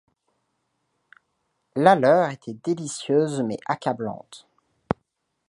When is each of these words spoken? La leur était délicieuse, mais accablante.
La 1.75 1.93
leur 1.93 2.31
était 2.31 2.55
délicieuse, 2.55 3.43
mais 3.43 3.59
accablante. 3.67 4.47